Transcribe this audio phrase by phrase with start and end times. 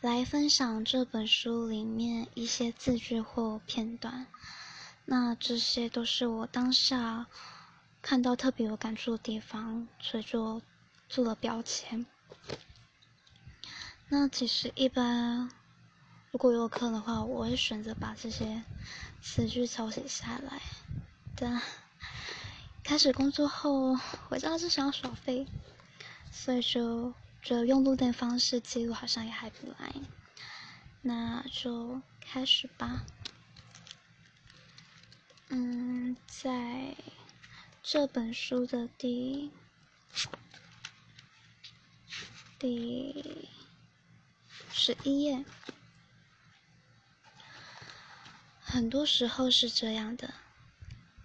[0.00, 4.26] 来分享这本书里面一些字句或片段。
[5.04, 7.26] 那这些都是我当下
[8.00, 10.62] 看到特别有感触的地方，所以就
[11.08, 12.06] 做了标签。
[14.08, 15.50] 那其实一般
[16.30, 18.62] 如果有课的话，我会选择把这些
[19.20, 20.60] 词句抄写下来。
[21.36, 21.60] 但
[22.82, 23.96] 开始工作后，
[24.28, 25.46] 回家就想耍废，
[26.30, 27.12] 所以就
[27.42, 29.94] 觉得用录电方式记录好像也还不赖。
[31.02, 33.06] 那就开始吧。
[35.48, 36.94] 嗯，在
[37.82, 39.50] 这本书的第
[42.58, 43.48] 第
[44.70, 45.44] 十一页，
[48.60, 50.34] 很多时候是这样的，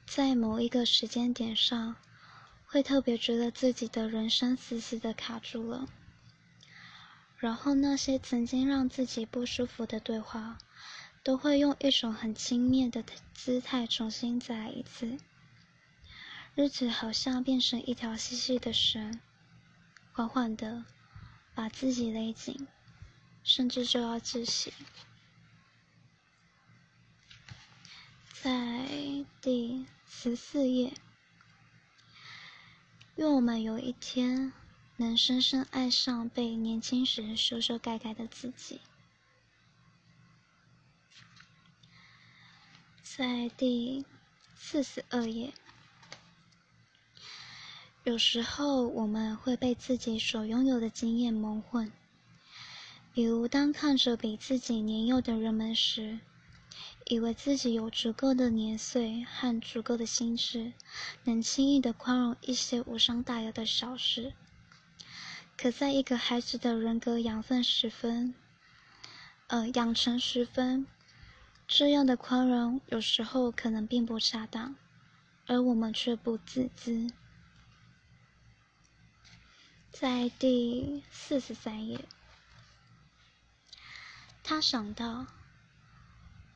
[0.07, 1.97] 在某一个时间点上，
[2.65, 5.87] 会特别觉得自己的人生死死的卡住了，
[7.45, 10.57] 然后那些曾经让自己不舒服的对话。
[11.26, 15.18] 都会用一种很轻蔑的姿态重新再来一次，
[16.54, 19.20] 日子好像变成一条细细的绳，
[20.12, 20.85] 缓缓的
[21.55, 22.68] 把自己勒紧，
[23.43, 24.71] 甚至就要窒息。
[28.43, 28.87] 在
[29.41, 30.93] 第十四页，
[33.15, 34.54] 愿我们有一天
[34.98, 38.79] 能深深爱上被年轻时修修改改的自己。
[43.04, 44.05] 在第
[44.55, 45.54] 四十二页，
[48.04, 51.91] 有时候我们会被自己所拥有的经验蒙混，
[53.13, 56.20] 比如当看着比自己年幼的人们时，
[57.05, 60.74] 以为自己有足够的年岁和足够的心智，
[61.24, 64.34] 能轻易的宽容一些无伤大雅的小事。
[65.57, 68.35] 可在一个孩子的人格养分十分，
[69.47, 70.85] 呃，养成十分。
[71.67, 74.75] 这样的宽容有时候可能并不恰当，
[75.47, 77.09] 而我们却不自知。
[79.91, 82.06] 在第四十三页，
[84.44, 85.25] 他想到，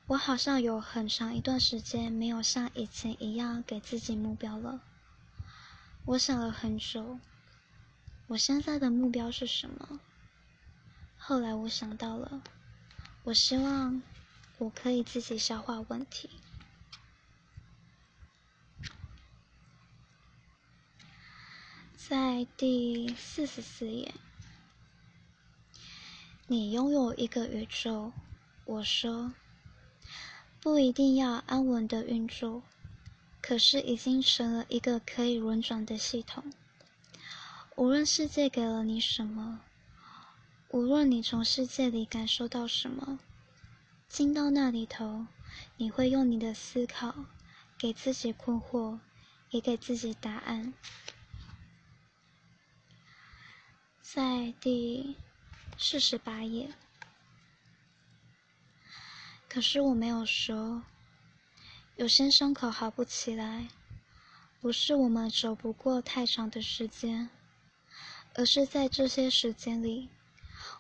[0.08, 4.82] 我好像有很长一段时间没有像以前一样给自己目标了。
[6.06, 7.20] 我想了很久，
[8.30, 10.00] 我现在的目标是什么？
[11.18, 12.42] 后来我想到了，
[13.24, 14.02] 我希望。
[14.60, 16.30] 我可以自己消化问题。
[21.96, 24.14] 在第四十四页，
[26.48, 28.12] 你拥有一个宇宙。
[28.66, 29.34] 我说，
[30.60, 32.62] 不一定要安稳的运作，
[33.42, 36.52] 可是已经成了一个可以轮转的系统。
[37.80, 39.62] 无论世界给了你什么，
[40.68, 43.22] 无论你从世界里感受到什么。
[44.10, 45.28] 进到那里头，
[45.78, 47.16] 你会用你的思考
[47.78, 49.00] 给自己困惑，
[49.52, 50.74] 也给自己答案。
[54.02, 55.16] 在第
[55.78, 56.74] 四十八页，
[59.48, 60.84] 可是我没有说，
[61.96, 63.70] 有些伤口好不起来，
[64.60, 67.30] 不是我们走不过太长的时间，
[68.36, 70.10] 而是在这些时间里。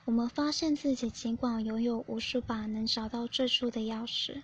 [0.05, 4.41] 我们发现自己尽管拥有无数把能找到最初的钥匙，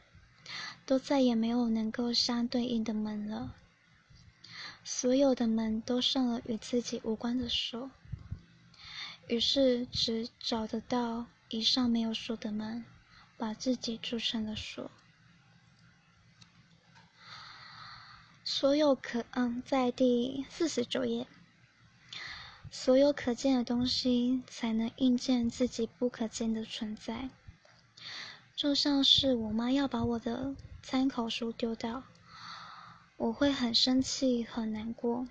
[0.86, 3.56] 都再也没有能够相对应的门了。
[4.84, 7.90] 所有的门都上了与自己无关的锁，
[9.28, 12.86] 于是只找得到一扇没有锁的门，
[13.38, 14.92] 把自己铸成了锁。
[18.44, 21.26] 所有可嗯，在第四十九页。
[22.72, 27.30] 所有可见的东西，才能印证自己不可见的存在。
[28.56, 32.04] 就像是我妈要把我的参考书丢掉，
[33.18, 35.28] 我会很生气、很难过，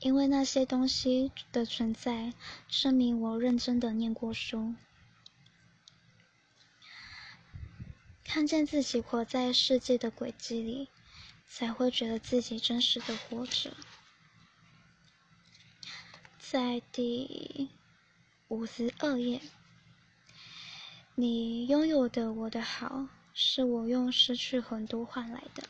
[0.00, 2.32] 因为那些东西的存在，
[2.68, 4.74] 证明我认真的念过书，
[8.24, 10.88] 看见自己活在世界的轨迹里，
[11.48, 13.72] 才会觉得自己真实的活着。
[16.48, 17.70] 在第
[18.46, 19.40] 五十二页，
[21.16, 25.64] 你拥有的我的好，是我用失去很多换来的。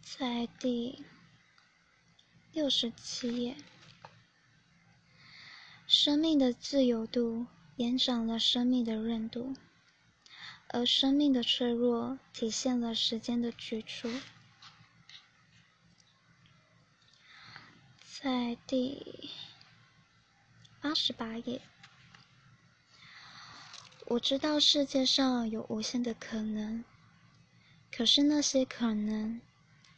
[0.00, 1.04] 在第
[2.52, 3.56] 六十七页，
[5.88, 9.54] 生命的自由度延长了生命的韧度，
[10.68, 14.08] 而生命的脆弱体现了时间的局促。
[18.20, 19.30] 在第
[20.80, 21.62] 八十八页。
[24.06, 26.84] 我知道世界上有无限的可能，
[27.92, 29.40] 可是那些可能，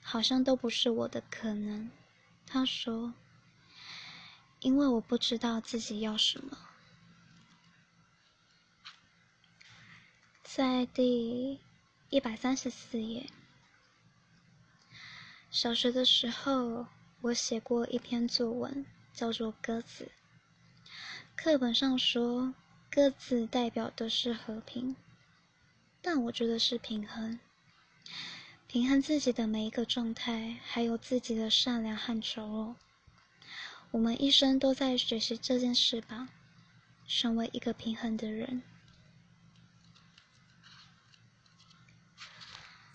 [0.03, 1.91] 好像都不是我的可能。
[2.47, 3.15] 他说
[4.61, 6.59] ：“因为我不知道自己要什么。”
[10.45, 11.59] 在第
[12.11, 13.31] 一百三十四页，
[15.51, 16.87] 小学的时候，
[17.23, 20.11] 我写过一篇作文，叫做《鸽子》。
[21.37, 22.55] 课本上说，
[22.91, 24.97] 鸽子代表的是和平，
[26.01, 27.39] 但我觉得是平衡，
[28.67, 32.75] 平衡自己的每一个状态，还有自己的善良和丑陋。
[33.91, 36.29] 我们一生都在学习这件事吧，
[37.07, 38.63] 成为一个平衡的人。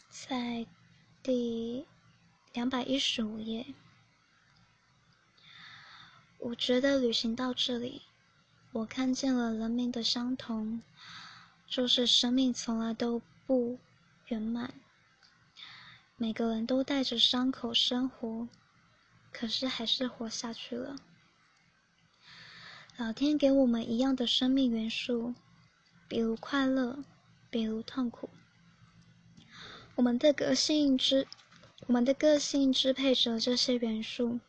[0.09, 0.65] 在
[1.21, 1.85] 第
[2.53, 3.67] 两百一十五页，
[6.45, 8.03] 我觉得旅行到这里。
[8.71, 10.83] 我看见了人民的相同，
[11.65, 13.79] 就是生命从来都不
[14.27, 14.71] 圆满。
[16.17, 18.47] 每个人都带着伤口生活，
[19.31, 20.97] 可是还是活下去了。
[22.97, 25.33] 老天给我们一样的生命元素，
[26.07, 26.99] 比如快乐，
[27.49, 28.29] 比如痛苦。
[29.95, 31.27] 我们的个性支，
[31.87, 34.39] 我们的个性支配着这些元素，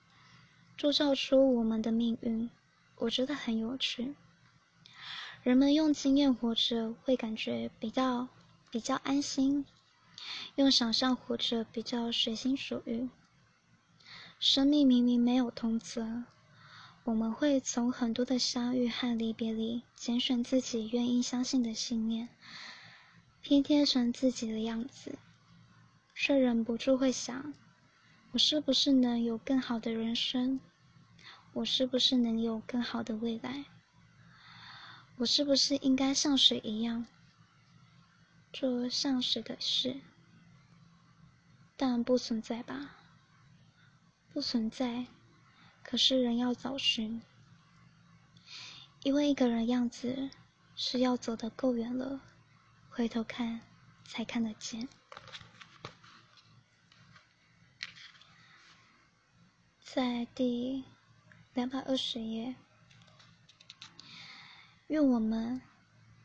[0.76, 2.50] 铸造出我们的命运。
[2.96, 4.14] 我觉得很有趣。
[5.42, 8.28] 人们用经验活着，会感觉比较
[8.70, 9.64] 比较安心；
[10.56, 13.08] 用想象活着，比较随心所欲。
[14.38, 16.24] 生命明明没有通则，
[17.04, 22.28] 我们会从很多的相遇和离别里，拣选自己愿意相信的信念，
[23.40, 25.18] 拼贴成自己的样子，
[26.14, 27.54] 却忍不住会想：
[28.36, 30.60] 我是不是能有更好的人生？
[31.54, 33.64] 我是不是能有更好的未来？
[35.16, 37.06] 我是不是应该像谁一样
[38.52, 40.02] 做像谁的事？
[41.78, 42.96] 但不存在吧？
[44.34, 45.06] 不存在。
[45.82, 47.22] 可是人要找寻，
[49.02, 50.28] 因为一个人样子
[50.74, 52.20] 是要走得够远了，
[52.90, 53.62] 回头看
[54.04, 54.86] 才看得见。
[59.96, 60.84] 在第。
[61.54, 62.54] 两百二十页，
[64.88, 65.62] 愿我们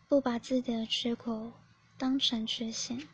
[0.10, 1.54] 不把自己的缺口
[1.98, 3.08] 当成缺陷。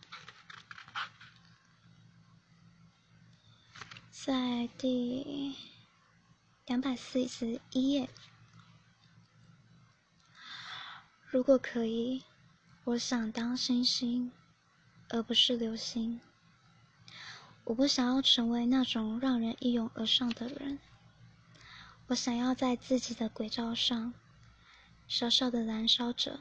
[4.12, 5.56] 在第
[6.65, 8.09] 两百四十一页，
[11.27, 12.24] 如果可以，
[12.86, 14.31] 我想当星星，
[15.09, 16.19] 而不是流星。
[17.68, 20.80] 我不想要成为那种让人一拥而上的人。
[22.08, 24.14] 我想要在自己的轨道上，
[25.06, 26.40] 小小的燃烧着，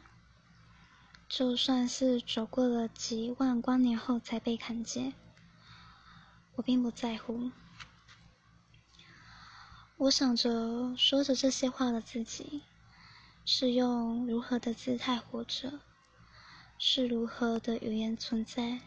[1.28, 5.14] 就算是走过了几万光年后才被看见，
[6.54, 7.50] 我并不在乎。
[9.96, 12.62] 我想着说着这些话的自己，
[13.44, 15.80] 是用如何的姿态活着，
[16.78, 18.78] 是如何的语言存在，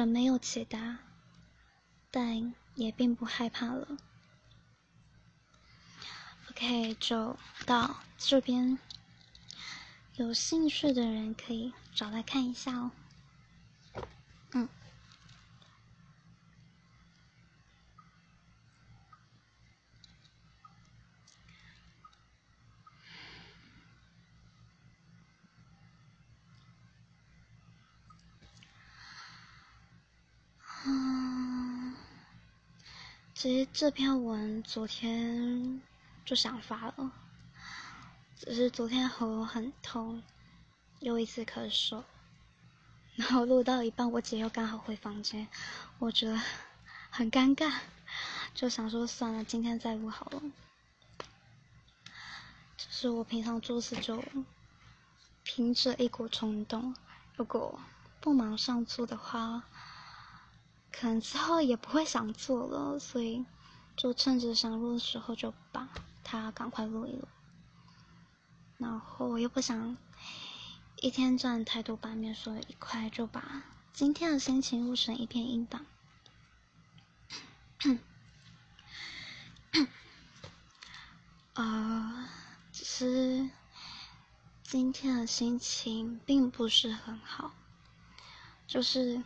[0.00, 0.96] 仍没有解答，
[2.10, 3.86] 但也并不害怕了。
[6.48, 7.36] OK，就
[7.66, 8.78] 到这边。
[10.14, 12.90] 有兴趣的人可以找来看一下哦。
[14.52, 14.66] 嗯。
[30.86, 31.94] 嗯，
[33.34, 35.80] 其实这篇文昨天。
[36.22, 37.10] 就想发了，
[38.36, 40.22] 只是昨天喉咙很痛，
[41.00, 42.04] 又一次咳嗽，
[43.16, 45.48] 然后录到一半，我姐又刚好回房间，
[45.98, 46.40] 我觉得
[47.10, 47.80] 很尴尬，
[48.54, 50.40] 就想说算了，今天再录好了。
[52.76, 54.22] 就是我平常做事就
[55.42, 56.94] 凭着一股冲动，
[57.34, 57.80] 如果
[58.20, 59.64] 不马上做的话，
[60.92, 63.44] 可能之后也不会想做了，所以
[63.96, 65.88] 就趁着想录的时候就把。
[66.22, 67.26] 它赶快录一录，
[68.78, 69.96] 然后我又不想
[71.00, 75.86] 一天赚太多版面，所以一块就把今天的心情录成一篇音档。
[81.54, 82.28] 啊，
[82.70, 83.50] 只是
[84.62, 87.52] 今天的心情并不是很好，
[88.68, 89.20] 就是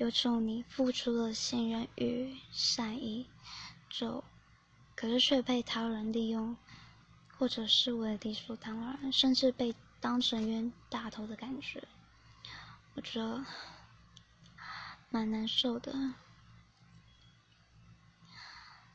[0.00, 3.28] 有种你付出了信任与善意，
[3.90, 4.24] 就。
[4.96, 6.56] 可是却被他人利用，
[7.36, 11.86] 或者视为理所当然，甚至被当成冤大头的感觉，
[12.94, 13.44] 我觉得
[15.10, 16.14] 蛮难受的。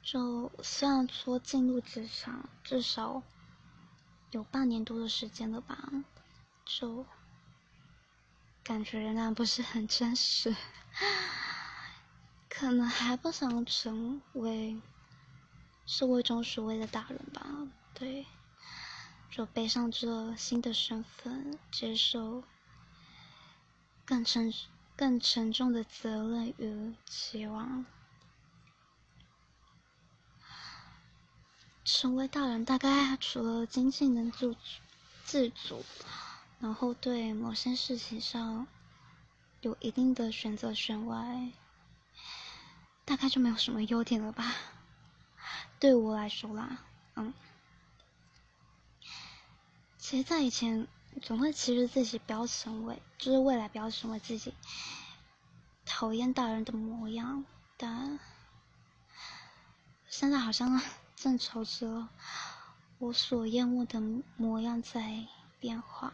[0.01, 3.21] 就虽然说进入职场至少
[4.31, 5.87] 有半年多的时间了吧，
[6.65, 7.05] 就
[8.63, 10.55] 感觉仍然不是很真实，
[12.49, 14.81] 可能还不想成为
[15.85, 17.45] 社会中所谓的大人吧。
[17.93, 18.25] 对，
[19.29, 22.43] 就背上这新的身份，接受
[24.05, 24.53] 更沉
[24.95, 27.85] 更沉重的责任与期望。
[31.83, 34.55] 成为大人，大概除了经济能自
[35.23, 35.85] 自主，
[36.59, 38.65] 然后对某些事情上
[39.65, 41.51] 有一定的选择权外，
[43.03, 44.53] 大概就没有什么优点了吧？
[45.79, 46.77] 对我来说啦，
[47.15, 47.33] 嗯。
[49.97, 50.87] 其实，在以前
[51.21, 54.53] 总会期许自己不要成为，就是未来不要成为自己
[55.83, 57.43] 讨厌大人的模样，
[57.75, 58.19] 但
[60.07, 60.79] 现在好像。
[61.15, 62.09] 正朝着
[62.99, 63.99] 我所厌恶的
[64.35, 65.25] 模样在
[65.59, 66.13] 变化，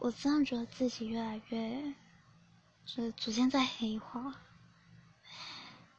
[0.00, 1.94] 我这样觉得自己越来越，
[2.84, 4.34] 是逐渐在黑化。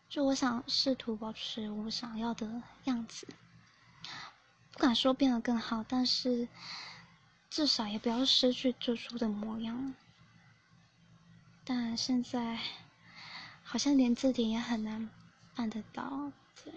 [0.10, 3.26] 就我想试图保持我想要的样子，
[4.72, 6.50] 不敢说变得更好，但是
[7.50, 9.94] 至少也不要失去最初的模样。
[11.64, 12.60] 但现在
[13.64, 15.10] 好像连这点也很难。
[15.54, 16.32] 办得到，
[16.64, 16.74] 对，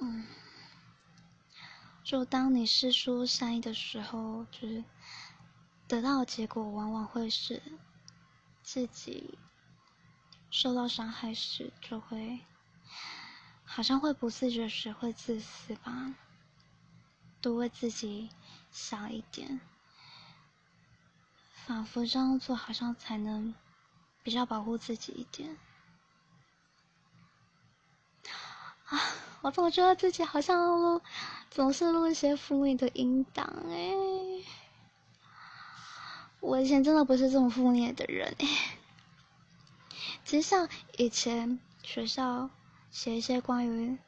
[0.00, 0.26] 嗯，
[2.02, 4.84] 就当你施出善意的时候，就是
[5.86, 7.62] 得到的结果往往会是
[8.62, 9.38] 自己
[10.50, 12.40] 受到伤害时，就会
[13.64, 16.14] 好像会不自觉时会自私吧，
[17.40, 18.30] 多为自己
[18.70, 19.60] 想一点，
[21.52, 23.54] 仿佛这样做好像才能。
[24.22, 25.56] 比较保护自己一点
[28.84, 29.00] 啊！
[29.40, 31.00] 我总觉得自己好像，
[31.50, 33.92] 总是录一些负面的音档哎。
[36.38, 38.46] 我以前真的不是这种负面的人哎。
[40.24, 42.48] 其实像以前学校
[42.90, 43.98] 写一些关于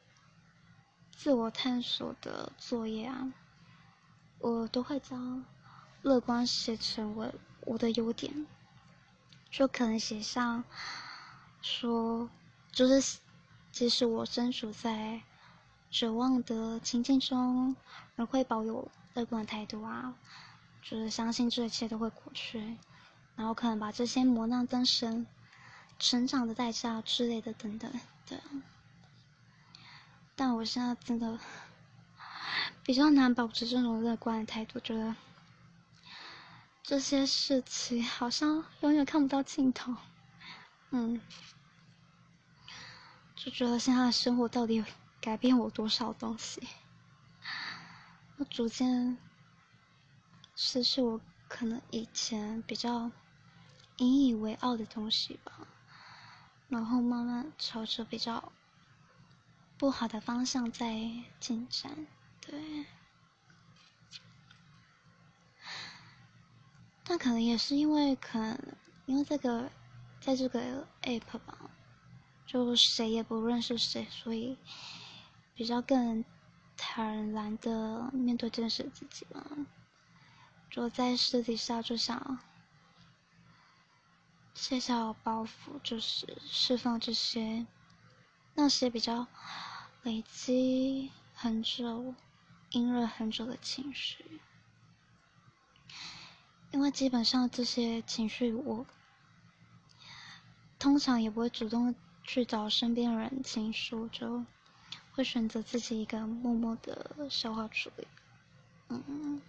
[1.16, 3.32] 自我探索的作业啊，
[4.38, 5.44] 我都会将
[6.02, 7.32] 乐观写成为
[7.62, 8.46] 我的优点。
[9.50, 10.64] 就可能写上
[11.60, 12.30] 说，
[12.70, 13.18] 就是
[13.70, 15.20] 即使我身处在
[15.92, 17.76] 绝望的情境中，
[18.16, 20.14] 仍会保有乐观的态度啊，
[20.82, 22.76] 就是相信这一切都会过去，
[23.36, 25.26] 然后可能把这些磨难当成
[26.00, 27.92] 成长的代价之类的等等
[28.26, 28.40] 的。
[30.34, 31.38] 但我现在真的
[32.82, 35.14] 比较难保持这种乐观的态度，觉得。
[36.84, 39.94] 这些事情好像永远看不到尽头，
[40.90, 41.20] 嗯，
[43.36, 44.84] 就觉得现在的生活到底有
[45.22, 46.60] 改变我多少东西？
[48.38, 49.16] 我逐渐
[50.56, 53.12] 失去我可能以前比较
[53.98, 55.52] 引以为傲的东西吧，
[56.68, 58.52] 然后慢慢朝着比较
[59.78, 60.98] 不好的方向在
[61.38, 62.04] 进展，
[62.40, 62.84] 对。
[67.04, 68.58] 但可能也是因为，可能
[69.06, 69.70] 因为这个，
[70.20, 71.70] 在这个 app 吧，
[72.44, 74.56] 就谁也不认识谁，所以
[75.54, 76.24] 比较更
[76.76, 79.66] 坦然的面对真实自己了。
[80.70, 82.38] 就在私底下就想
[84.54, 87.66] 卸下包袱，就是释放这些
[88.54, 89.26] 那些比较
[90.02, 92.14] 累积很久、
[92.70, 94.40] 阴热很久的情绪。
[96.70, 98.86] 因为基本上这些情绪，我
[100.78, 104.42] 通常也不会主动去找身边人倾诉，就
[105.12, 108.08] 会选择自己一个默默的消化处理。
[108.88, 109.40] 嗯，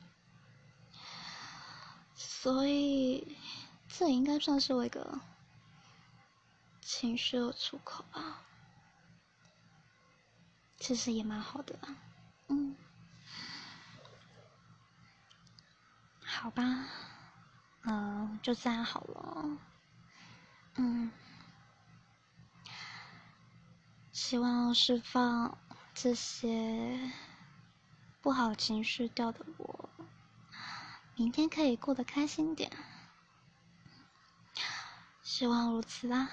[2.16, 3.38] 所以
[3.88, 5.20] 这应该算是我一个
[6.82, 8.42] 情绪的出口吧。
[10.78, 11.80] 其实也蛮好的。
[12.48, 12.76] 嗯，
[16.26, 16.86] 好吧。
[17.86, 19.58] 嗯，就这样好了。
[20.76, 21.12] 嗯，
[24.14, 25.58] 希望释放
[25.96, 27.12] 这些
[28.22, 29.90] 不好情绪掉的我，
[31.16, 32.72] 明天可以过得开心点。
[35.24, 36.30] 希望如此啦。